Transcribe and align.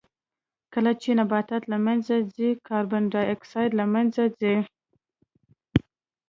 کله 0.73 0.91
چې 1.01 1.09
نباتات 1.19 1.63
له 1.71 1.77
منځه 1.85 2.15
ځي 2.35 2.49
کاربن 2.67 3.03
ډای 3.13 3.25
اکسایډ 3.35 3.71
له 3.79 3.85
منځه 3.93 4.23
ځي. 4.39 4.55